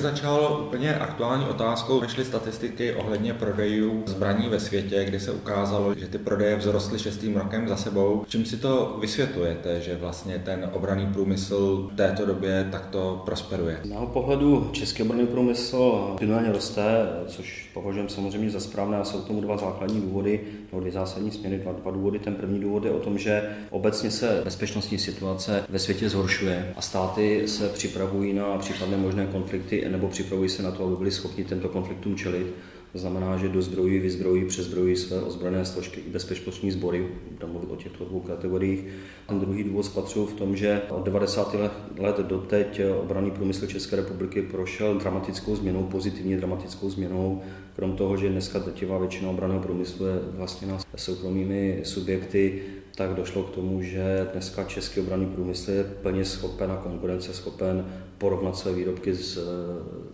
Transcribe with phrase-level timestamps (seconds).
[0.00, 2.00] Bych začal úplně aktuální otázkou.
[2.00, 7.36] Vyšly statistiky ohledně prodejů zbraní ve světě, kdy se ukázalo, že ty prodeje vzrostly šestým
[7.36, 8.24] rokem za sebou.
[8.28, 13.80] Čím si to vysvětlujete, že vlastně ten obraný průmysl v této době takto prosperuje?
[13.84, 16.82] Z mého pohledu český obranný průmysl finálně roste,
[17.26, 20.40] což považujeme samozřejmě za správné a jsou tomu dva základní důvody,
[20.72, 22.18] nebo dvě zásadní směry, dva, dva důvody.
[22.18, 26.82] Ten první důvod je o tom, že obecně se bezpečnostní situace ve světě zhoršuje a
[26.82, 31.44] státy se připravují na případné možné konflikty nebo připravují se na to, aby byli schopni
[31.44, 32.46] tento konfliktům čelit.
[32.92, 37.76] To znamená, že dozbrojují, vyzbrojují, přezbrojují své ozbrojené složky i bezpečnostní sbory, budeme mluvit o
[37.76, 38.84] těchto dvou kategoriích.
[39.28, 41.56] Ten druhý důvod spatřuju v tom, že od 90.
[41.98, 47.42] let doteď obranný průmysl České republiky prošel dramatickou změnou, pozitivně dramatickou změnou.
[47.76, 52.62] Krom toho, že dneska drtivá většina obraného průmyslu je vlastně soukromými subjekty,
[52.94, 57.86] tak došlo k tomu, že dneska český obranný průmysl je plně schopen a konkurenceschopen
[58.18, 59.38] porovnat své výrobky s,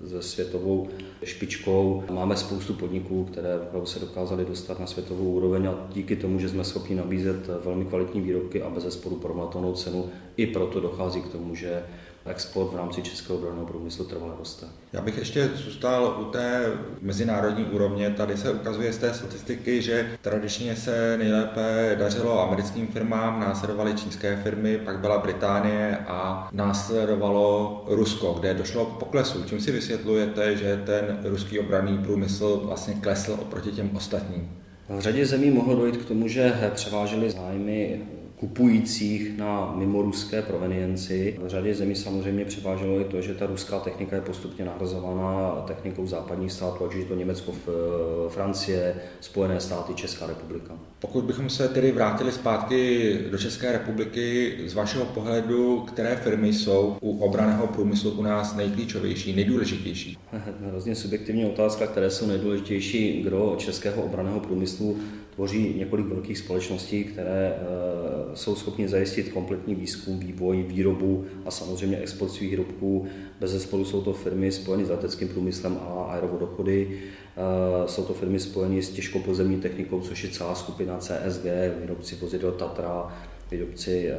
[0.09, 0.89] se světovou
[1.25, 2.05] špičkou.
[2.11, 6.65] Máme spoustu podniků, které se dokázaly dostat na světovou úroveň a díky tomu, že jsme
[6.65, 10.05] schopni nabízet velmi kvalitní výrobky a bez sporu porovnatelnou cenu,
[10.37, 11.83] i proto dochází k tomu, že
[12.27, 14.67] export v rámci českého obranného průmyslu trvale roste.
[14.93, 18.11] Já bych ještě zůstal u té mezinárodní úrovně.
[18.11, 24.37] Tady se ukazuje z té statistiky, že tradičně se nejlépe dařilo americkým firmám, následovaly čínské
[24.37, 29.45] firmy, pak byla Británie a následovalo Rusko, kde došlo k poklesu.
[29.45, 34.51] Čím si vysvětlujete, že ten ruský obranný průmysl vlastně klesl oproti těm ostatním?
[34.89, 38.01] V řadě zemí mohlo dojít k tomu, že převážely zájmy
[38.37, 41.39] kupujících na mimoruské provenienci.
[41.43, 46.07] V řadě zemí samozřejmě převáželo i to, že ta ruská technika je postupně nahrazována technikou
[46.07, 47.53] západních států, ať už je to Německo,
[48.29, 50.75] Francie, Spojené státy, Česká republika.
[50.99, 56.97] Pokud bychom se tedy vrátili zpátky do České republiky, z vašeho pohledu, které firmy jsou
[57.01, 60.19] u obraného průmyslu u nás nejklíčovější, nejdůležitější?
[60.69, 64.97] Hrozně subjektivní otázka, které jsou nejdůležitější, kdo českého obraného průmyslu
[65.37, 71.99] tvoří několik velkých společností, které eh, jsou schopni zajistit kompletní výzkum, vývoj, výrobu a samozřejmě
[71.99, 73.07] export svých výrobků.
[73.41, 77.01] Bez zesporu jsou to firmy spojené s leteckým průmyslem a aerovodochody.
[77.37, 81.45] Eh, jsou to firmy spojené s těžkou pozemní technikou, což je celá skupina CSG,
[81.81, 83.13] výrobci vozidel Tatra,
[83.51, 84.17] výrobci e,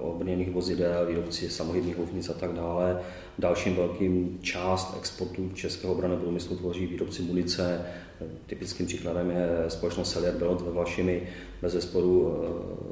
[0.00, 3.00] obrněných vozidel, výrobci samohybných louvnic a tak dále.
[3.38, 7.86] Dalším velkým část exportu českého obraného průmyslu tvoří výrobci munice.
[8.46, 11.22] Typickým příkladem je společnost Selier Belot ve Vlašimi,
[11.62, 12.42] bez zesporu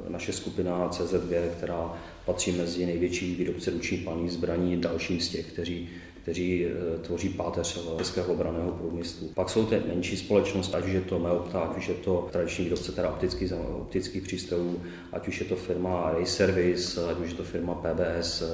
[0.08, 5.46] e, naše skupina CZ2, která patří mezi největší výrobce ruční paní zbraní, dalším z těch,
[5.46, 5.88] kteří
[6.26, 9.28] kteří eh, tvoří páteř českého obraného průmyslu.
[9.34, 12.64] Pak jsou ty menší společnosti, ať už je to Meopta, ať už je to tradiční
[12.64, 14.82] výrobce teda optických, optických přístrojů,
[15.12, 18.46] ať už je to firma Ray Service, ať už je to firma PBS eh,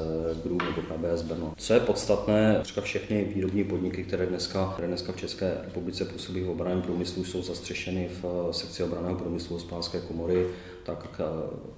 [0.44, 1.54] Group nebo PBS Brno.
[1.56, 6.40] Co je podstatné, třeba všechny výrobní podniky, které dneska, které dneska v České republice působí
[6.40, 10.46] v obraném průmyslu, jsou zastřešeny v eh, sekci obraného průmyslu hospodářské komory,
[10.84, 11.20] tak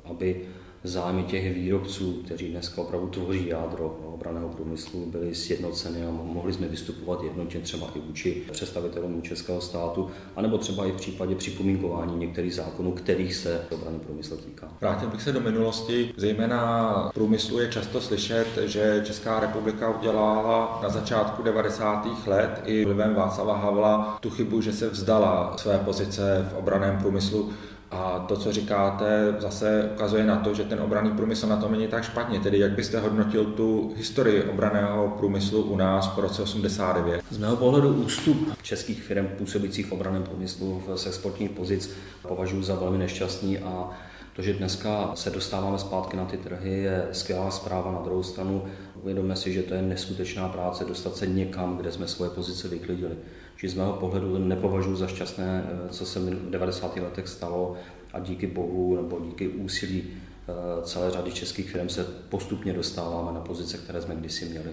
[0.05, 0.41] aby
[0.85, 6.69] zájmy těch výrobců, kteří dneska opravdu tvoří jádro obraného průmyslu, byly sjednoceny a mohli jsme
[6.69, 12.55] vystupovat jednotně třeba i vůči představitelům českého státu, anebo třeba i v případě připomínkování některých
[12.55, 14.69] zákonů, kterých se obraný průmysl týká.
[14.81, 16.13] Vrátil bych se do minulosti.
[16.17, 22.09] Zejména průmyslu je často slyšet, že Česká republika udělala na začátku 90.
[22.27, 27.53] let i vlivem Václava Havla tu chybu, že se vzdala své pozice v obraném průmyslu
[27.95, 31.89] a to, co říkáte, zase ukazuje na to, že ten obranný průmysl na tom není
[31.89, 32.41] tak špatně.
[32.41, 37.23] Tedy jak byste hodnotil tu historii obraného průmyslu u nás po roce 89?
[37.31, 41.97] Z mého pohledu ústup českých firm působících v obraném průmyslu z exportních pozic
[42.29, 43.91] považuji za velmi nešťastný a
[44.37, 47.93] to, že dneska se dostáváme zpátky na ty trhy, je skvělá zpráva.
[47.93, 48.65] Na druhou stranu
[49.03, 53.15] uvědomme si, že to je neskutečná práce dostat se někam, kde jsme svoje pozice vyklidili.
[53.57, 57.01] Čiže z mého pohledu nepovažuji za šťastné, eh, co se v 90.
[57.01, 57.77] letech stalo
[58.13, 60.53] a díky bohu nebo díky úsilí eh,
[60.83, 64.71] celé řady českých firm se postupně dostáváme na pozice, které jsme kdysi měli.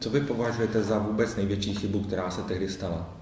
[0.00, 3.14] Co vy považujete za vůbec největší chybu, která se tehdy stala?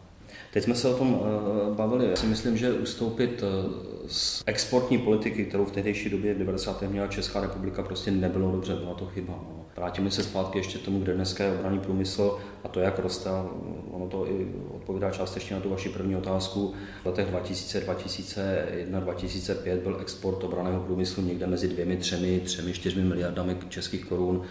[0.52, 2.10] Teď jsme se o tom eh, bavili.
[2.10, 3.44] Já si myslím, že ustoupit
[4.06, 6.82] z exportní politiky, kterou v tehdejší době v 90.
[6.82, 9.32] měla Česká republika, prostě nebylo dobře, byla to chyba.
[9.32, 9.64] No.
[9.76, 13.30] Vrátíme se zpátky ještě tomu, kde dneska je obranný průmysl a to, jak roste,
[13.90, 16.74] ono to i odpovídá částečně na tu vaši první otázku.
[17.02, 23.02] V letech 2000, 2001, 2005 byl export obraného průmyslu někde mezi dvěmi, třemi, třemi, čtyřmi
[23.02, 24.42] miliardami českých korun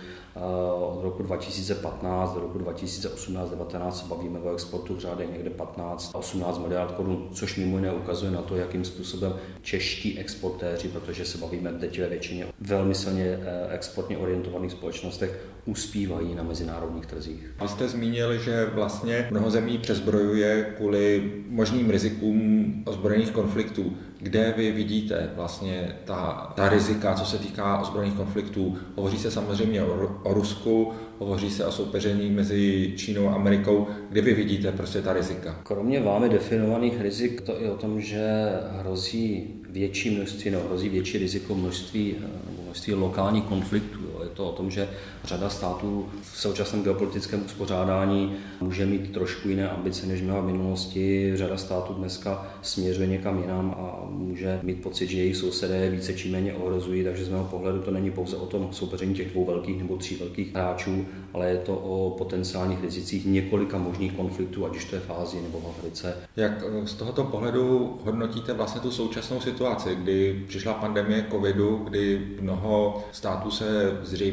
[0.76, 6.92] od roku 2015 do roku 2018-2019 se bavíme o exportu v řádech někde 15-18 miliard
[6.92, 12.00] korun, což mimo jiné ukazuje na to, jakým způsobem čeští exportéři, protože se bavíme teď
[12.00, 17.52] ve většině velmi silně eh, exportně orientovaných společnostech, uspívají na mezinárodních trzích.
[17.66, 23.98] Jste že vlastně mnoho zemí přezbrojuje kvůli možným rizikům ozbrojených konfliktů.
[24.20, 28.78] Kde vy vidíte vlastně ta, ta rizika, co se týká ozbrojených konfliktů?
[28.96, 33.88] Hovoří se samozřejmě o, o Rusku, hovoří se o soupeření mezi Čínou a Amerikou.
[34.10, 35.60] Kde vy vidíte prostě ta rizika?
[35.64, 38.50] Kromě vámi definovaných rizik, to i o tom, že
[38.80, 42.16] hrozí větší množství, no, hrozí větší riziko množství,
[42.64, 44.00] množství lokálních konfliktů
[44.36, 44.90] to o tom, že
[45.24, 51.32] řada států v současném geopolitickém uspořádání může mít trošku jiné ambice, než měla v minulosti.
[51.36, 56.30] Řada států dneska směřuje někam jinam a může mít pocit, že jejich sousedé více či
[56.30, 59.78] méně ohrozují, takže z mého pohledu to není pouze o tom soupeření těch dvou velkých
[59.78, 64.86] nebo tří velkých hráčů, ale je to o potenciálních rizicích několika možných konfliktů, ať už
[64.86, 66.18] to je v Ázii nebo v Africe.
[66.36, 72.28] Jak eh, z tohoto pohledu hodnotíte vlastně tu současnou situaci, kdy přišla pandemie covidu, kdy
[72.42, 74.25] mnoho států se zřejmě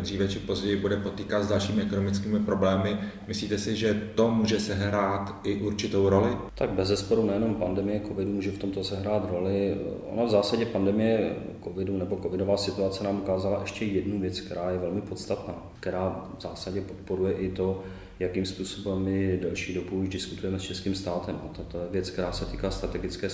[0.00, 2.96] dříve či později bude potýkat s dalšími ekonomickými problémy.
[3.28, 6.30] Myslíte si, že to může sehrát i určitou roli?
[6.54, 9.76] Tak bez zesporu nejenom pandemie covidu může v tomto sehrát roli.
[10.10, 14.78] Ona v zásadě pandemie covidu nebo covidová situace nám ukázala ještě jednu věc, která je
[14.78, 17.82] velmi podstatná, která v zásadě podporuje i to,
[18.20, 21.40] jakým způsobem my delší dobu už diskutujeme s českým státem.
[21.44, 23.28] A to je věc, která se týká strategické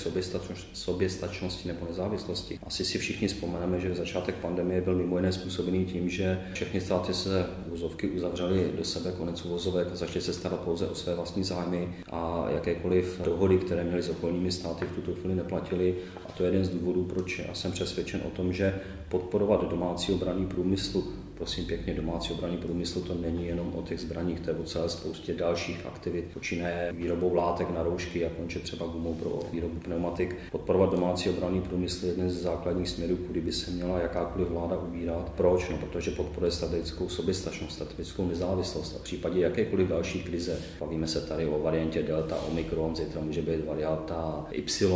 [0.73, 2.59] soběstačnosti nebo nezávislosti.
[2.63, 7.15] Asi si všichni vzpomeneme, že začátek pandemie byl mimo jiné způsobený tím, že všechny státy
[7.15, 11.45] se vozovky uzavřely do sebe konec vozovek a začaly se starat pouze o své vlastní
[11.45, 15.95] zájmy a jakékoliv dohody, které měly s okolními státy v tuto chvíli neplatily.
[16.29, 20.13] A to je jeden z důvodů, proč já jsem přesvědčen o tom, že podporovat domácí
[20.13, 21.05] obranný průmysl
[21.41, 24.89] prosím pěkně, domácí obranný průmysl to není jenom o těch zbraních, to je o celé
[24.89, 26.25] spoustě dalších aktivit.
[26.35, 30.37] Počínaje výrobou látek na roušky a konče třeba gumou pro výrobu pneumatik.
[30.53, 34.79] Podporovat domácí obranný průmysl je jeden z základních směrů, kudy by se měla jakákoliv vláda
[34.79, 35.33] ubírat.
[35.37, 35.69] Proč?
[35.69, 41.21] No, protože podporuje strategickou soběstačnost, strategickou nezávislost a v případě jakékoliv další krize, bavíme se
[41.21, 44.89] tady o variantě Delta, Omikron, zítra může být varianta Y,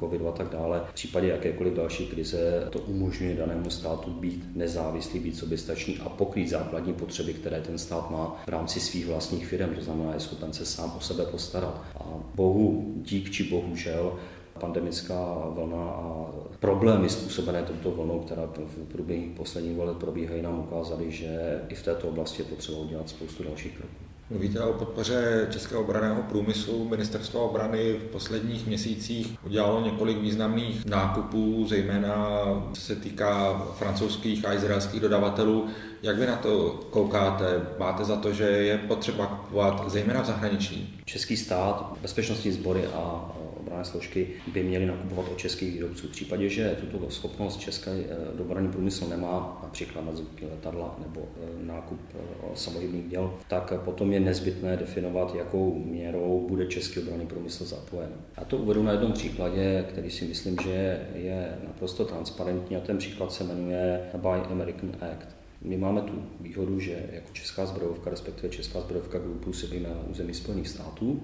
[0.00, 0.82] COVID a tak dále.
[0.90, 6.08] V případě jakékoliv další krize to umožňuje danému státu být nezávislý, být sobě soběstačný a
[6.08, 10.20] pokrýt základní potřeby, které ten stát má v rámci svých vlastních firm, to znamená, je
[10.20, 11.82] schopen se sám o sebe postarat.
[11.96, 14.18] A bohu dík či bohužel
[14.60, 15.14] pandemická
[15.54, 16.26] vlna a
[16.60, 21.82] problémy způsobené touto vlnou, která v průběhu posledních let probíhají, nám ukázaly, že i v
[21.82, 24.07] této oblasti je potřeba udělat spoustu dalších kroků.
[24.30, 26.88] Mluvíte o podpoře českého obraného průmyslu.
[26.88, 32.38] Ministerstvo obrany v posledních měsících udělalo několik významných nákupů, zejména
[32.72, 35.66] co se týká francouzských a izraelských dodavatelů.
[36.02, 37.62] Jak vy na to koukáte?
[37.78, 41.00] Máte za to, že je potřeba kupovat zejména v zahraničí?
[41.04, 43.32] Český stát, bezpečnostní sbory a
[43.68, 46.06] obrané složky by měly nakupovat od českých výrobců.
[46.06, 50.12] V případě, že tuto schopnost české eh, dobraný průmysl nemá, například na
[50.50, 52.18] letadla nebo eh, nákup eh,
[52.54, 58.10] samohybných děl, tak potom je nezbytné definovat, jakou měrou bude český obranný průmysl zapojen.
[58.36, 62.98] Já to uvedu na jednom příkladě, který si myslím, že je naprosto transparentní a ten
[62.98, 65.38] příklad se jmenuje Buy American Act.
[65.62, 70.68] My máme tu výhodu, že jako česká zbrojovka, respektive česká zbrojovka působí na území Spojených
[70.68, 71.22] států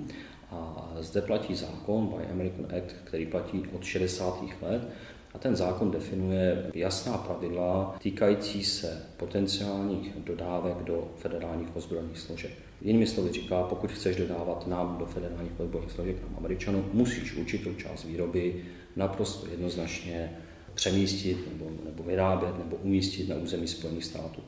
[0.55, 4.45] a zde platí zákon Buy American Act, který platí od 60.
[4.63, 4.89] let
[5.35, 12.53] a ten zákon definuje jasná pravidla týkající se potenciálních dodávek do federálních ozbrojených složek.
[12.81, 17.75] Jinými slovy říká, pokud chceš dodávat nám do federálních ozbrojených složek, nám Američanů, musíš určitou
[17.75, 18.65] část výroby
[18.97, 20.37] naprosto jednoznačně
[20.75, 24.43] přemístit nebo, nebo vyrábět nebo umístit na území Spojených států.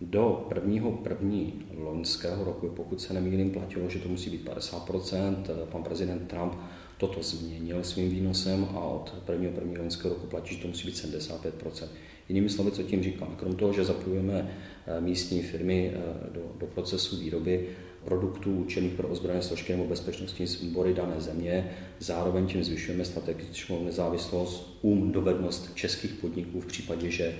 [0.00, 5.34] Do prvního první loňského roku, pokud se nemýlím, platilo, že to musí být 50%.
[5.72, 6.54] Pan prezident Trump
[6.98, 10.94] toto změnil svým výnosem a od prvního prvního loňského roku platí, že to musí být
[10.94, 11.86] 75%.
[12.28, 13.36] Jinými slovy, co tím říkám?
[13.36, 14.50] Krom toho, že zapojujeme
[14.86, 17.68] eh, místní firmy eh, do, do procesu výroby
[18.04, 24.78] produktů určených pro ozbrojené složky nebo bezpečnostní sbory dané země, zároveň tím zvyšujeme strategickou nezávislost,
[24.82, 27.34] um, dovednost českých podniků v případě, že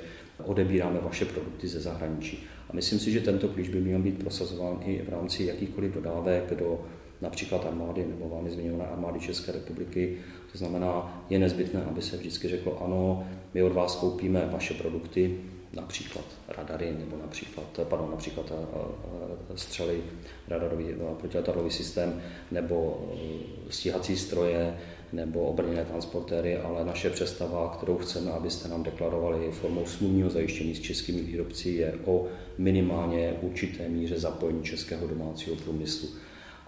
[0.45, 2.47] odebíráme vaše produkty ze zahraničí.
[2.71, 6.55] A myslím si, že tento klíč by měl být prosazován i v rámci jakýchkoliv dodávek
[6.55, 6.81] do
[7.21, 10.17] například armády nebo vámi zmiňované armády České republiky.
[10.53, 15.37] To znamená, je nezbytné, aby se vždycky řeklo, ano, my od vás koupíme vaše produkty,
[15.73, 18.53] například radary nebo například, pardon, například
[19.55, 20.01] střely,
[20.49, 20.85] radarový
[21.21, 23.09] protiletadlový systém nebo
[23.71, 24.79] stíhací stroje
[25.13, 30.81] nebo obrněné transportéry, ale naše představa, kterou chceme, abyste nám deklarovali formou smluvního zajištění s
[30.81, 32.27] českými výrobci, je o
[32.59, 36.09] minimálně určité míře zapojení českého domácího průmyslu.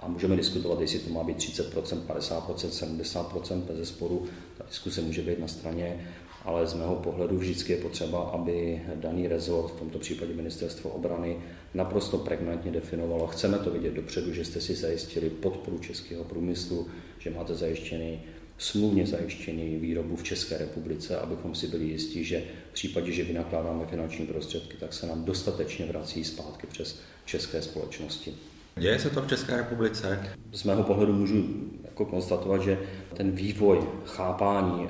[0.00, 4.26] A můžeme diskutovat, jestli to má být 30%, 50%, 70%, bez zesporu.
[4.58, 6.06] Ta diskuse může být na straně,
[6.44, 11.36] ale z mého pohledu vždycky je potřeba, aby daný rezort, v tomto případě ministerstvo obrany,
[11.74, 13.26] naprosto pregnantně definovalo.
[13.26, 18.20] Chceme to vidět dopředu, že jste si zajistili podporu českého průmyslu, že máte zajištěný
[18.60, 23.86] smluvně zajištěný výrobu v České republice, abychom si byli jistí, že v případě, že vynakládáme
[23.86, 28.34] finanční prostředky, tak se nám dostatečně vrací zpátky přes české společnosti.
[28.76, 30.28] Děje se to v České republice?
[30.52, 31.44] Z mého pohledu můžu
[31.84, 32.78] jako konstatovat, že
[33.14, 34.88] ten vývoj chápání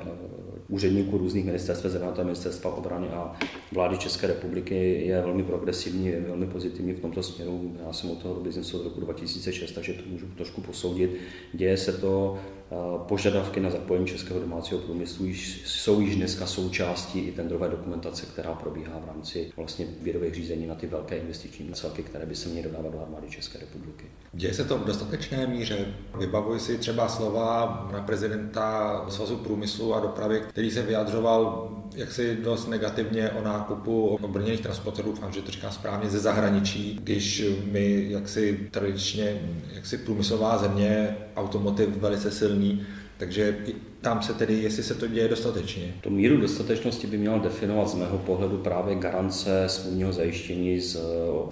[0.71, 3.35] úředníků různých ministerstv, zejména ministerstva obrany a
[3.71, 7.75] vlády České republiky je velmi progresivní, je velmi pozitivní v tomto směru.
[7.85, 11.17] Já jsem od toho biznesu od roku 2006, takže to můžu trošku posoudit.
[11.53, 12.39] Děje se to,
[12.71, 12.75] eh,
[13.07, 15.25] požadavky na zapojení českého domácího průmyslu
[15.65, 20.75] jsou již dneska součástí i tendrové dokumentace, která probíhá v rámci vlastně výrových řízení na
[20.75, 24.00] ty velké investiční celky, které by se měly dodávat do armády České republiky.
[24.41, 25.77] Děje se to v dostatečné míře.
[26.19, 32.67] Vybavuji si třeba slova na prezidenta Svazu průmyslu a dopravy, který se vyjadřoval jaksi dost
[32.67, 38.67] negativně o nákupu obrněných transporterů, doufám, že to říká správně, ze zahraničí, když my jaksi
[38.71, 39.41] tradičně,
[39.73, 42.85] jaksi průmyslová země, automotiv velice silný,
[43.21, 43.57] takže
[44.01, 45.93] tam se tedy, jestli se to děje dostatečně.
[46.01, 50.99] Tu míru dostatečnosti by měla definovat z mého pohledu právě garance smluvního zajištění s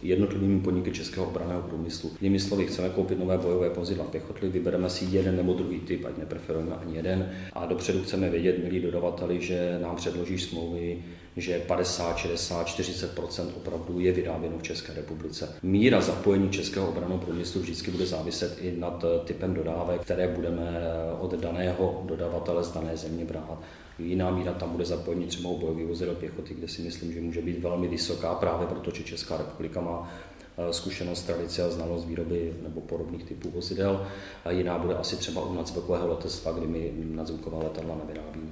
[0.01, 2.11] jednotlivými podniky českého obraného průmyslu.
[2.21, 6.17] Jinými slovy, chceme koupit nové bojové vozidla pěchotly, vybereme si jeden nebo druhý typ, ať
[6.17, 7.31] nepreferujeme ani jeden.
[7.53, 11.03] A dopředu chceme vědět, milí dodavateli, že nám předloží smlouvy,
[11.41, 13.19] že 50, 60, 40
[13.58, 15.55] opravdu je vyráběno v České republice.
[15.63, 20.81] Míra zapojení českého obraného průmyslu vždycky bude záviset i nad typem dodávek, které budeme
[21.19, 23.60] od daného dodavatele z dané země brát.
[24.00, 27.41] Jiná míra tam bude zapojení třeba u bojových vozidel pěchoty, kde si myslím, že může
[27.41, 30.12] být velmi vysoká právě protože Česká republika má
[30.58, 34.08] eh, zkušenost, tradice a znalost výroby nebo podobných typů vozidel.
[34.46, 38.51] A jiná bude asi třeba u nadzvukového letectva, kdy my nadzvuková letadla nevyrábíme.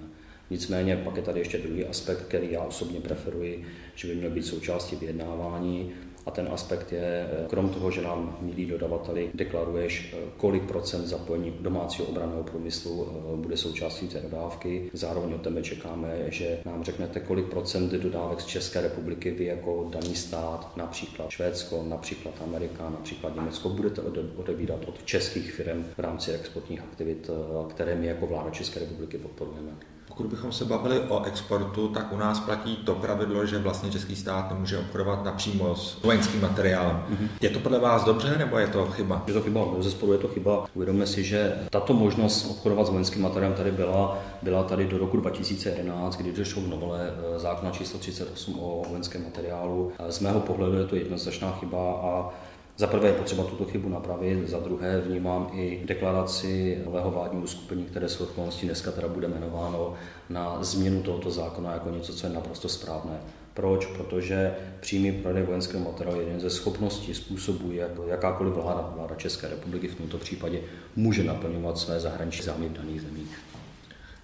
[0.49, 4.45] Nicméně pak je tady ještě druhý aspekt, který já osobně preferuji, že by měl být
[4.45, 5.91] součástí vyjednávání.
[6.25, 12.07] A ten aspekt je, krom toho, že nám, milí dodavateli, deklaruješ, kolik procent zapojení domácího
[12.07, 14.89] obraného průmyslu eh, bude součástí té dodávky.
[14.93, 19.89] Zároveň od tebe čekáme, že nám řeknete, kolik procent dodávek z České republiky vy jako
[19.93, 24.01] daný stát, například Švédsko, například Amerika, například Německo, budete
[24.35, 29.17] odebírat od českých firm v rámci exportních aktivit, eh, které my jako vláda České republiky
[29.17, 29.71] podporujeme.
[30.17, 34.15] Pokud bychom se bavili o exportu, tak u nás platí to pravidlo, že vlastně český
[34.15, 37.03] stát nemůže obchodovat napřímo s vojenským materiálem.
[37.09, 37.27] Mm-hmm.
[37.41, 39.23] Je to podle vás dobře nebo je to chyba?
[39.27, 40.65] Je to chyba, ze sporu je to chyba.
[40.73, 45.17] Uvědomme si, že tato možnost obchodovat s vojenským materiálem tady byla, byla tady do roku
[45.17, 49.91] 2011, kdy došlo k novele eh, zákona číslo 38 o vojenském materiálu.
[50.09, 52.29] Z mého pohledu je to jednoznačná chyba a
[52.77, 57.83] za prvé je potřeba tuto chybu napravit, za druhé vnímám i deklaraci nového vládního skupiny,
[57.83, 59.93] které jsou okolností dneska teda bude jmenováno
[60.29, 63.19] na změnu tohoto zákona jako něco, co je naprosto správné.
[63.53, 63.85] Proč?
[63.85, 69.49] Protože přímý prodej vojenského materiálu je jeden ze schopností, způsobů, jak jakákoliv vláda, vláda České
[69.49, 70.59] republiky v tomto případě
[70.95, 73.37] může naplňovat své zahraniční záměry v daných zemích.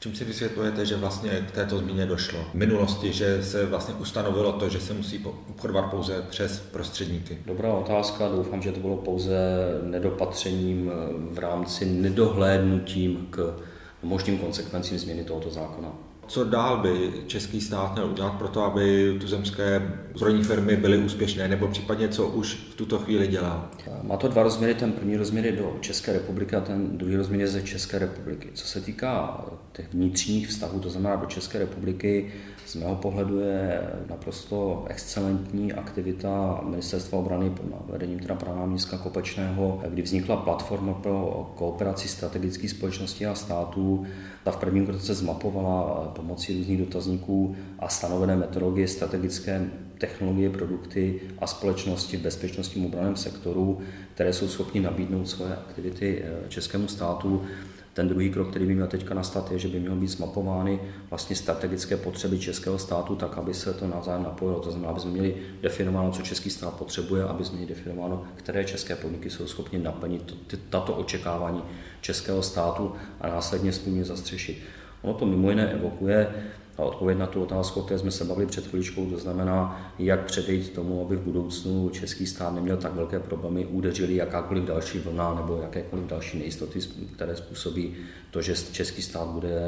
[0.03, 2.39] Čím si vysvětlujete, že vlastně k této změně došlo?
[2.51, 7.38] V minulosti, že se vlastně ustanovilo to, že se musí obchodovat pouze přes prostředníky?
[7.45, 9.38] Dobrá otázka, doufám, že to bylo pouze
[9.83, 10.91] nedopatřením
[11.31, 13.55] v rámci nedohlédnutím k
[14.01, 15.93] možným konsekvencím změny tohoto zákona.
[16.27, 21.48] Co dál by český stát měl udělat pro to, aby tuzemské zbrojní firmy byly úspěšné,
[21.48, 23.72] nebo případně co už v tuto chvíli dělá?
[24.01, 24.75] Má to dva rozměry.
[24.75, 28.50] Ten první rozměr je do České republiky a ten druhý rozměr je ze České republiky.
[28.53, 32.34] Co se týká těch vnitřních vztahů, to znamená do České republiky,
[32.74, 39.82] z mého pohledu je naprosto excelentní aktivita Ministerstva obrany pod vedením teda pana náměstka Kopečného,
[39.89, 44.06] kdy vznikla platforma pro kooperaci strategických společností a států.
[44.44, 51.48] Ta v prvním roce zmapovala pomocí různých dotazníků a stanovené metodologie strategické technologie, produkty a
[51.48, 53.80] společnosti v bezpečnostním obraném sektoru,
[54.13, 57.42] které jsou schopni nabídnout svoje aktivity eh, českému státu.
[57.93, 61.35] Ten druhý krok, který by měl teďka nastat, je, že by měly být zmapovány vlastně
[61.35, 64.59] strategické potřeby českého státu, tak aby se to navzájem napojilo.
[64.59, 68.65] To znamená, aby jsme měli definováno, co český stát potřebuje, aby jsme měli definováno, které
[68.65, 70.38] české podniky jsou schopni naplnit
[70.69, 71.63] tato očekávání
[72.01, 74.57] českého státu a následně s nimi zastřešit.
[75.01, 76.27] Ono to mimo jiné evokuje
[76.77, 80.25] A odpověď na tu otázku, o které jsme se bavili před chvíličkou, to znamená, jak
[80.25, 85.34] předejít tomu, aby v budoucnu český stát neměl tak velké problémy, udeřili jakákoliv další vlna
[85.34, 86.80] nebo jakékoliv další nejistoty,
[87.15, 87.94] které způsobí
[88.32, 89.60] to, že český stát bude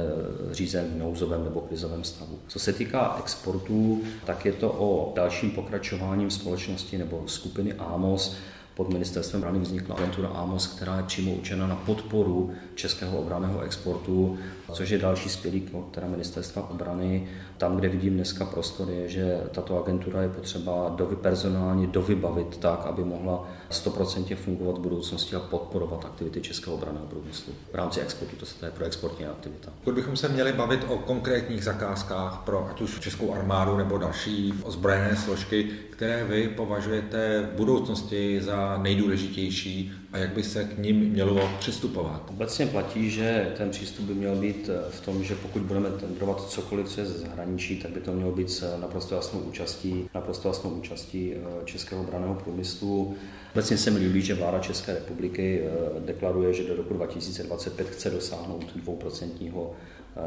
[0.51, 2.39] řízen v nouzovém nebo krizovém stavu.
[2.47, 8.37] Co se týká exportů, tak je to o dalším pokračováním společnosti nebo skupiny AMOS,
[8.75, 14.37] pod ministerstvem obrany vznikla agentura AMOS, která je přímo určena na podporu českého obraného exportu,
[14.73, 17.27] což je další skvělý krok ministerstva obrany.
[17.57, 22.85] Tam, kde vidím dneska prostor, je, že tato agentura je potřeba dovy, personálně dovybavit tak,
[22.85, 27.53] aby mohla 100% fungovat v budoucnosti a podporovat aktivity českého obraného průmyslu.
[27.71, 29.71] V rámci exportu to se to je pro exportní aktivita.
[29.79, 34.53] Pokud bychom se měli bavit o konkrétních zakázkách pro ať už českou armádu nebo další
[34.63, 40.95] ozbrojené složky, které vy považujete v budoucnosti za nejdůležitější a jak by se k ním
[40.95, 42.23] mělo přistupovat?
[42.29, 46.89] Obecně platí, že ten přístup by měl být v tom, že pokud budeme tendrovat cokoliv,
[46.89, 50.69] co je ze zahraničí, tak by to mělo být s naprosto jasnou účastí, naprosto jasnou
[50.69, 53.15] účastí eh, českého obraného průmyslu.
[53.53, 58.09] Obecně se mi líbí, že vláda České republiky eh, deklaruje, že do roku 2025 chce
[58.09, 60.21] dosáhnout 2% eh,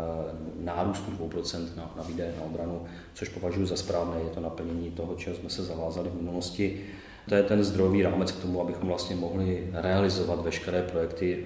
[0.60, 2.82] nárůstu 2% na, na výdaje na obranu,
[3.14, 4.20] což považuji za správné.
[4.20, 6.84] Je to naplnění toho, čeho jsme se zavázali v minulosti.
[7.28, 11.44] To je ten zdrojový rámec k tomu, abychom vlastně mohli realizovat veškeré projekty,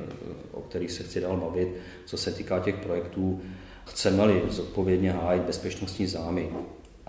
[0.53, 1.69] o kterých se chci dál bavit.
[2.07, 3.41] Co se týká těch projektů,
[3.87, 6.51] chceme-li zodpovědně hájit bezpečnostní zámy,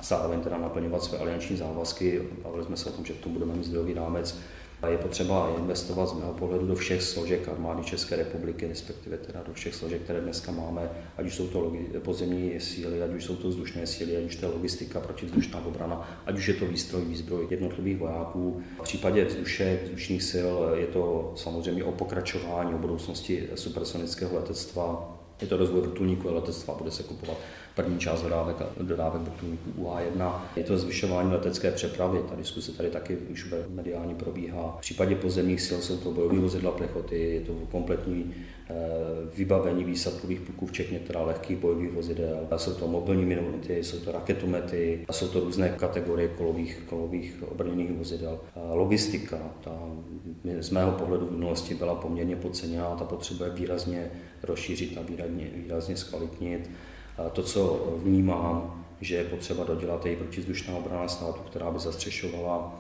[0.04, 3.54] zároveň teda naplňovat své alianční závazky, bavili jsme se o tom, že v tom budeme
[3.54, 4.40] mít zdrojový rámec,
[4.88, 9.54] je potřeba investovat z mého pohledu do všech složek armády České republiky, respektive teda do
[9.54, 13.48] všech složek, které dneska máme, ať už jsou to pozemní síly, ať už jsou to
[13.48, 17.48] vzdušné síly, ať už to je logistika, protivzdušná obrana, ať už je to výstroj, výzbroj
[17.50, 18.62] jednotlivých vojáků.
[18.80, 25.48] V případě vzdušek, vzdušných sil je to samozřejmě o pokračování, o budoucnosti supersonického letectva, je
[25.48, 27.38] to rozvoj vrtulníků a letectva, bude se kupovat
[27.76, 30.42] první část dodávek, dodávek vrtulníků UH-1.
[30.56, 34.76] Je to zvyšování letecké přepravy, ta diskuse tady taky už mediálně probíhá.
[34.78, 38.34] V případě pozemních sil jsou to bojové vozidla plechoty, je to kompletní
[38.70, 38.74] eh,
[39.38, 42.48] vybavení výsadkových pluků, včetně teda lehkých bojových vozidel.
[42.58, 48.40] Jsou to mobilní minomety, jsou to raketomety, jsou to různé kategorie kolových, kolových obrněných vozidel.
[48.74, 49.72] Logistika, ta
[50.60, 54.12] z mého pohledu v minulosti byla poměrně podceněná, ta potřebuje výrazně
[54.44, 56.70] rozšířit a výrazně, výrazně zkvalitnit.
[57.32, 62.80] To, co vnímám, že je potřeba dodělat její protizdušná obrana státu, která by zastřešovala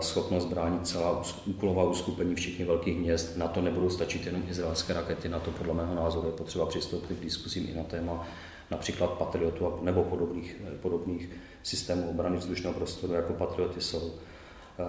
[0.00, 3.36] schopnost bránit celá úkolová uskupení, včetně velkých měst.
[3.36, 7.18] Na to nebudou stačit jenom izraelské rakety, na to podle mého názoru je potřeba přistoupit
[7.18, 8.26] k diskusím i na téma
[8.70, 11.30] například Patriotu nebo podobných, podobných
[11.62, 14.12] systémů obrany vzdušného prostoru, jako Patrioty jsou.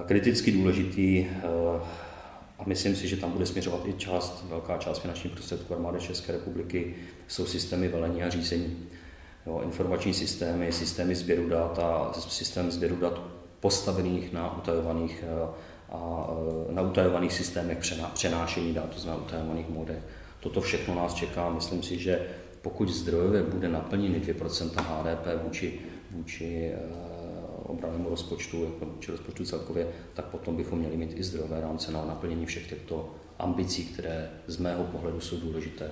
[0.05, 1.25] Kriticky důležitý
[2.59, 6.31] a myslím si, že tam bude směřovat i část, velká část finančních prostředků armády České
[6.31, 6.95] republiky,
[7.27, 8.77] jsou systémy velení a řízení.
[9.45, 13.21] Jo, informační systémy, systémy sběru dat a systém sběru dat
[13.59, 15.47] postavených na utajovaných eh,
[15.91, 16.29] a
[16.69, 17.77] eh, na utajovaných systémech
[18.13, 20.03] přenášení dat, to znamená utajovaných modech.
[20.39, 21.49] Toto všechno nás čeká.
[21.49, 22.27] Myslím si, že
[22.61, 25.79] pokud zdrojové bude naplněny 2% HDP vůči,
[26.11, 27.06] vůči eh,
[27.67, 32.05] obranému rozpočtu, jako či rozpočtu celkově, tak potom bychom měli mít i zdrojové rámce na
[32.05, 35.91] naplnění všech těchto ambicí, které z mého pohledu jsou důležité.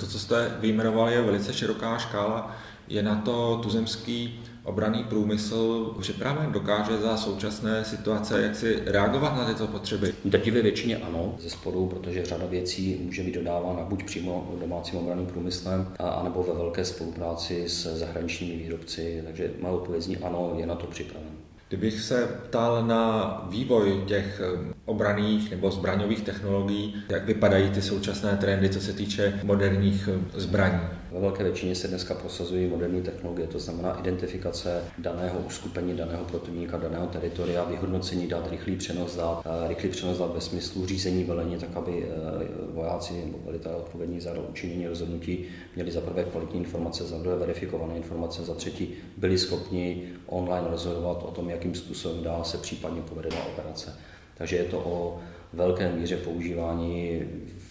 [0.00, 2.56] To, co jste vyjmenovali, je velice široká škála.
[2.88, 9.44] Je na to tuzemský obraný průmysl připraven, dokáže za současné situace jak si reagovat na
[9.44, 10.14] tyto potřeby?
[10.24, 15.26] Drtivé většině ano, ze spodu, protože řada věcí může být dodávána buď přímo domácím obraným
[15.26, 20.86] průmyslem, anebo ve velké spolupráci s zahraničními výrobci, takže má odpověď ano, je na to
[20.86, 21.30] připraven.
[21.68, 24.40] Kdybych se ptal na vývoj těch
[24.86, 30.80] obraných nebo zbraňových technologií, jak vypadají ty současné trendy, co se týče moderních um, zbraní?
[31.12, 36.78] Ve velké většině se dneska prosazují moderní technologie, to znamená identifikace daného uskupení, daného protivníka,
[36.78, 41.68] daného teritoria, vyhodnocení dat, rychlý přenos dat, rychlý přenos dat ve smyslu řízení velení, tak
[41.74, 45.44] aby eh, vojáci nebo velitelé odpovědní za učinění rozhodnutí
[45.74, 51.22] měli za prvé kvalitní informace, za druhé verifikované informace, za třetí byli schopni online rozhodovat
[51.22, 53.98] o tom, jakým způsobem dá se případně povedená operace.
[54.34, 55.20] Takže je to o
[55.52, 57.22] velké míře používání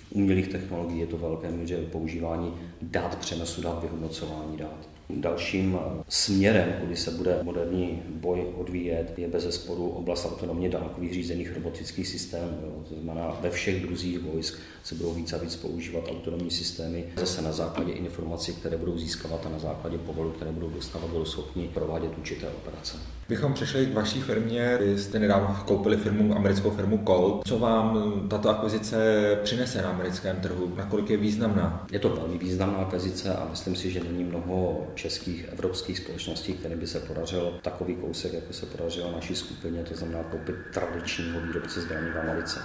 [0.10, 4.90] umělých technologií, je to velké míře používání dat, přenosu dat, vyhodnocování dat.
[5.10, 11.54] Dalším směrem, kudy se bude moderní boj odvíjet, je bez zesporu oblast autonomně dálkových řízených
[11.54, 12.86] robotických systémů.
[12.90, 17.42] To znamená, ve všech druzích vojsk se budou více a víc používat autonomní systémy, zase
[17.42, 21.70] na základě informací, které budou získávat a na základě povolů, které budou dostávat, budou schopni
[21.74, 22.98] provádět určité operace.
[23.30, 24.78] Bychom přešli k vaší firmě.
[24.82, 27.48] Vy jste nedávno koupili firmu, americkou firmu Colt.
[27.48, 28.98] Co vám tato akvizice
[29.44, 30.72] přinese na americkém trhu?
[30.78, 31.86] Nakolik je významná?
[31.92, 36.76] Je to velmi významná akvizice a myslím si, že není mnoho českých evropských společností, které
[36.76, 41.82] by se podařilo takový kousek, jako se podařilo naší skupině, to znamená koupit tradičního výrobce
[41.82, 42.60] zbraní v Americe.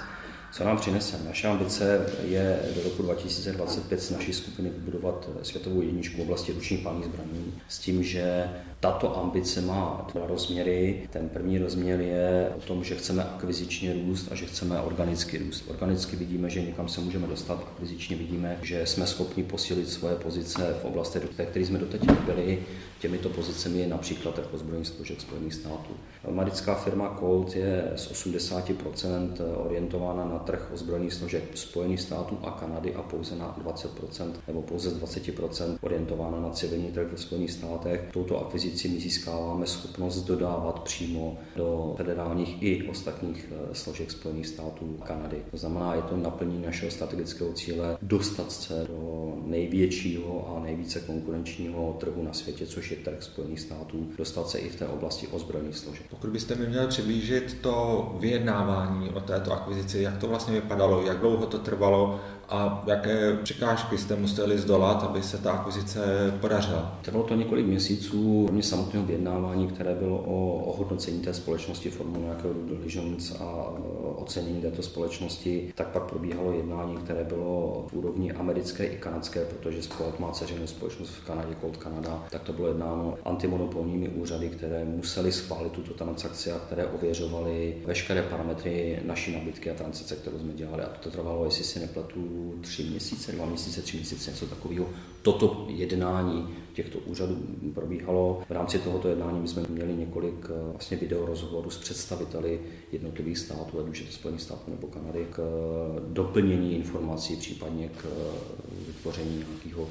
[0.52, 1.20] Co nám přinese?
[1.24, 6.80] Naše ambice je do roku 2025 s naší skupiny vybudovat světovou jedničku v oblasti ručních
[6.80, 8.44] pálných zbraní s tím, že
[8.80, 11.02] tato ambice má dva rozměry.
[11.10, 15.64] Ten první rozměr je o tom, že chceme akvizičně růst a že chceme organicky růst.
[15.68, 20.76] Organicky vidíme, že někam se můžeme dostat, akvizičně vidíme, že jsme schopni posílit svoje pozice
[20.82, 22.58] v oblasti, kterých jsme doteď nebyli.
[23.00, 25.90] Těmito pozicemi je například trh ozbrojených složek Spojených států.
[26.28, 32.94] Americká firma Colt je z 80% orientována na trh ozbrojených složek Spojených států a Kanady
[32.94, 38.08] a pouze na 20% nebo pouze z 20% orientována na civilní trh ve Spojených státech.
[38.12, 44.96] Touto akvizici my získáváme schopnost dodávat přímo do federálních i ostatních eh, složek Spojených států
[45.00, 45.42] a Kanady.
[45.50, 51.96] To znamená, je to naplnění našeho strategického cíle dostat se do největšího a nejvíce konkurenčního
[52.00, 55.76] trhu na světě, což je trh Spojených států, dostat se i v té oblasti ozbrojených
[55.76, 56.06] složek.
[56.10, 61.18] Pokud byste mi měli přiblížit to vyjednávání o této akvizici, jak to vlastně vypadalo, jak
[61.18, 66.98] dlouho to trvalo a jaké překážky jste museli zdolat, aby se ta akvizice podařila?
[67.02, 72.54] Trvalo to několik měsíců, kromě samotného vyjednávání, které bylo o ohodnocení té společnosti formou nějakého
[72.54, 73.72] diligence a
[74.16, 79.82] ocenění této společnosti, tak pak probíhalo jednání, které bylo v úrovni americké i kanadské, protože
[79.82, 84.84] Sport má ceřenou společnost v Kanadě, Colt Canada, tak to bylo jednáno antimonopolními úřady, které
[84.84, 90.52] museli schválit tuto transakci a které ověřovaly veškeré parametry naší nabídky a transakce, kterou jsme
[90.52, 90.82] dělali.
[90.82, 94.88] A to trvalo, jestli si nepletu, tři měsíce, dva měsíce, tři měsíce, něco takového.
[95.22, 97.36] Toto jednání těchto úřadů
[97.74, 98.42] probíhalo.
[98.48, 102.60] V rámci tohoto jednání my jsme měli několik eh, vlastně video rozhovorů s představiteli
[102.92, 107.88] jednotlivých států, ať už je to Spojených států nebo Kanady, k eh, doplnění informací, případně
[107.88, 109.88] k eh, vytvoření nějakého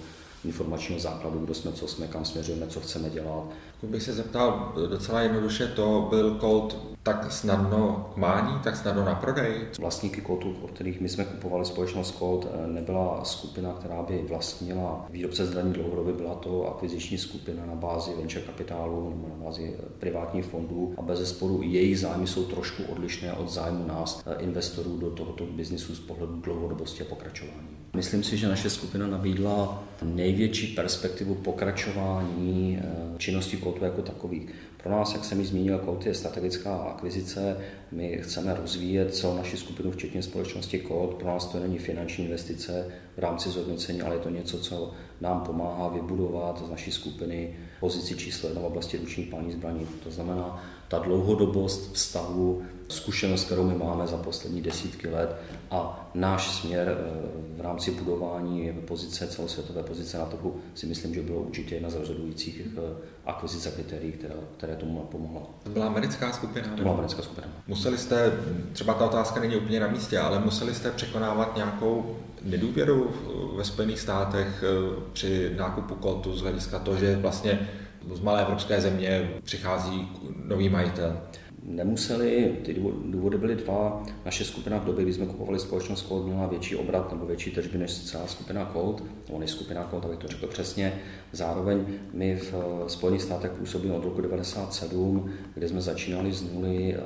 [0.47, 3.43] informačního základu, kdo jsme, co jsme, kam směřujeme, co chceme dělat.
[3.81, 9.05] Pokud bych se zeptal docela jednoduše, to byl Colt tak snadno k mání, tak snadno
[9.05, 9.53] na prodej?
[9.79, 15.45] Vlastníky Coltu, od kterých my jsme kupovali společnost Colt, nebyla skupina, která by vlastnila výrobce
[15.45, 20.93] zbraní dlouhodobě, byla to akviziční skupina na bázi venture kapitálu nebo na bázi privátních fondů
[20.97, 25.95] a bez zesporu jejich zájmy jsou trošku odlišné od zájmu nás, investorů do tohoto biznisu
[25.95, 27.76] z pohledu dlouhodobosti a pokračování.
[27.97, 34.49] Myslím si, že naše skupina nabídla největší perspektivu pokračování eh, činnosti Coltu jako takových.
[34.83, 37.57] Pro nás, jak jsem ji zmínil, Colt je strategická akvizice.
[37.91, 41.13] My chceme rozvíjet celou naši skupinu, včetně společnosti Colt.
[41.13, 45.41] Pro nás to není finanční investice v rámci zhodnocení, ale je to něco, co nám
[45.41, 49.87] pomáhá vybudovat z naší skupiny pozici číslo jedna v oblasti ručních pání zbraní.
[50.03, 55.35] To znamená, ta dlouhodobost vztahu, zkušenost, kterou my máme za poslední desítky let
[55.71, 61.21] a náš směr eh, v rámci budování pozice, celosvětové pozice na trhu si myslím, že
[61.21, 62.81] bylo určitě jedna z rozhodujících eh,
[63.25, 65.41] akvizic a kritérií, která, které tomu pomohla.
[65.63, 66.67] To byla americká skupina?
[66.75, 67.47] To byla americká skupina.
[67.67, 68.31] Museli jste,
[68.73, 73.11] třeba ta otázka není úplně na místě, ale museli jste překonávat nějakou nedůvěru
[73.57, 77.69] ve Spojených státech eh, při nákupu Coltu z hlediska toho, že vlastně
[78.15, 80.09] z malé evropské země přichází
[80.45, 81.17] nový majitel?
[81.63, 82.73] Nemuseli, ty
[83.05, 84.03] důvody byly dva.
[84.25, 87.77] Naše skupina v době, kdy jsme kupovali společnost Colt, měla větší obrat nebo větší tržby
[87.77, 90.93] než celá skupina Colt, nebo než skupina Colt, abych to řekl přesně.
[91.31, 92.53] Zároveň my v
[92.87, 96.99] Spojených státech působíme od roku 1997, kdy jsme začínali z nuly eh,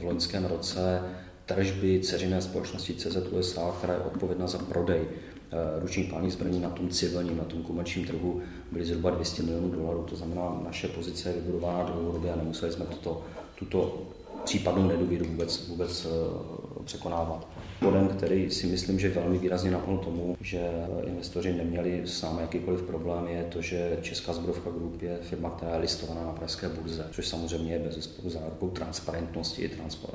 [0.00, 1.02] v loňském roce
[1.46, 5.00] tržby ceřiné společnosti CZ USA, která je odpovědná za prodej
[5.80, 8.40] ručních pálných zbraní na tom civilním, na tom komerčním trhu
[8.72, 10.02] byly zhruba 200 milionů dolarů.
[10.02, 13.22] To znamená, naše pozice je vybudována dlouhodobě a nemuseli jsme toto,
[13.58, 14.02] tuto
[14.44, 17.48] případnou nedůvěru vůbec, vůbec eh, překonávat.
[17.80, 20.70] Bodem, který si myslím, že velmi výrazně napomohl tomu, že
[21.06, 25.74] investoři neměli s námi jakýkoliv problém, je to, že Česká zbrojovka Group je firma, která
[25.74, 29.70] je listovaná na pražské burze, což samozřejmě je bez zárukou transparentnosti,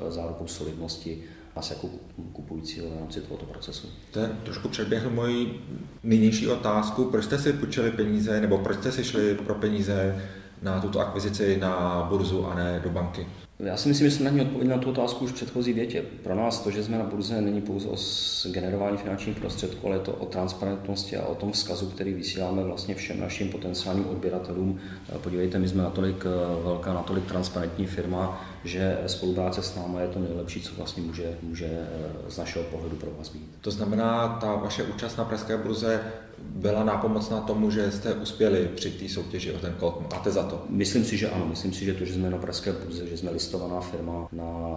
[0.08, 1.22] zárukou solidnosti
[1.58, 1.88] nás jako
[2.32, 3.88] kupující v rámci tohoto procesu.
[4.10, 5.60] To je trošku předběhl moji
[6.02, 10.24] nynější otázku, proč jste si půjčili peníze, nebo proč jste si šli pro peníze
[10.62, 13.26] na tuto akvizici na burzu a ne do banky?
[13.58, 16.02] Já si myslím, že jsem na ní odpověděl na tu otázku už v předchozí větě.
[16.22, 17.96] Pro nás to, že jsme na burze, není pouze o
[18.52, 22.94] generování finančních prostředků, ale je to o transparentnosti a o tom vzkazu, který vysíláme vlastně
[22.94, 24.78] všem našim potenciálním odběratelům.
[25.22, 30.18] Podívejte, my jsme natolik eh, velká, natolik transparentní firma, že spolupráce s námi je to
[30.18, 33.50] nejlepší, co vlastně může, může eh, z našeho pohledu pro vás být.
[33.60, 36.00] To znamená, ta vaše účast na Pražské burze
[36.38, 40.12] byla nápomocná tomu, že jste uspěli při té soutěži o ten kód.
[40.12, 40.64] Máte za to?
[40.68, 41.46] Myslím si, že ano.
[41.46, 44.76] Myslím si, že to, že jsme na Pražské burze, že jsme listovaná firma na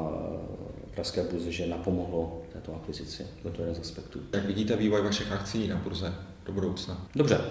[0.95, 3.27] Pražské burze, že napomohlo této akvizici.
[3.41, 4.19] To je jeden z aspektů.
[4.34, 6.13] Jak vidíte vývoj vašich akcí na burze
[6.45, 7.08] do budoucna?
[7.15, 7.41] Dobře.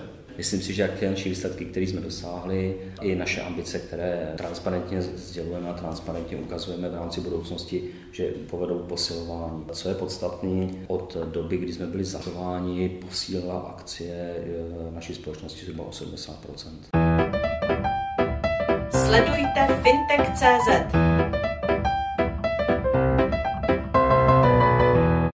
[0.41, 5.69] Myslím si, že jak finanční výsledky, které jsme dosáhli, i naše ambice, které transparentně sdělujeme
[5.69, 9.65] a transparentně ukazujeme v rámci budoucnosti, že povedou posilování.
[9.73, 15.85] Co je podstatné, od doby, kdy jsme byli zachováni, posílila akcie eh, naší společnosti zhruba
[15.85, 16.35] 80%
[18.91, 21.20] Sledujte fintech.cz